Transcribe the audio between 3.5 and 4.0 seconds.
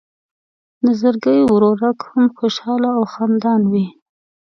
وي.